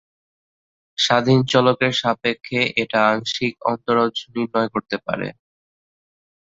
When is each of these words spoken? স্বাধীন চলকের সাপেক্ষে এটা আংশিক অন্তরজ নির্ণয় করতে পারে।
স্বাধীন 0.97 1.39
চলকের 1.51 1.93
সাপেক্ষে 2.01 2.59
এটা 2.81 2.99
আংশিক 3.11 3.53
অন্তরজ 3.71 4.13
নির্ণয় 4.33 4.69
করতে 4.73 4.95
পারে। 5.05 5.27